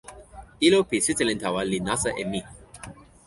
ilo 0.67 0.79
pi 0.89 0.97
sitelen 1.05 1.39
tawa 1.43 1.61
li 1.71 1.77
nasa 1.87 2.09
e 2.21 2.23
mi. 2.31 2.41